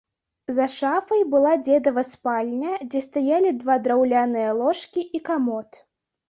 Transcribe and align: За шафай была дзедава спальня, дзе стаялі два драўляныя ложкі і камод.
За 0.57 0.65
шафай 0.75 1.19
была 1.33 1.51
дзедава 1.67 2.03
спальня, 2.11 2.71
дзе 2.95 3.03
стаялі 3.09 3.53
два 3.61 3.77
драўляныя 3.89 4.57
ложкі 4.63 5.07
і 5.21 5.23
камод. 5.31 5.69